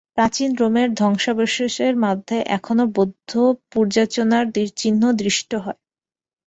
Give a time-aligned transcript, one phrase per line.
[0.17, 4.45] প্রাচীন রোমের ধ্বংসাবশেষের মধ্যে এখনও বৌদ্ধপূজার্চনার
[4.77, 5.79] চিহ্ন দৃষ্ট হয়।